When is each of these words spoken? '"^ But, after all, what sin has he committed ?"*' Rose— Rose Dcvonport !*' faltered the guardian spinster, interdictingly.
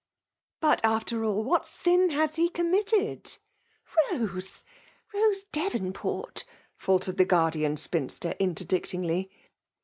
'"^ 0.01 0.03
But, 0.59 0.83
after 0.83 1.23
all, 1.23 1.43
what 1.43 1.67
sin 1.67 2.09
has 2.09 2.33
he 2.35 2.49
committed 2.49 3.37
?"*' 3.83 4.11
Rose— 4.11 4.63
Rose 5.13 5.43
Dcvonport 5.53 6.43
!*' 5.53 6.43
faltered 6.75 7.17
the 7.17 7.25
guardian 7.25 7.77
spinster, 7.77 8.33
interdictingly. 8.39 9.29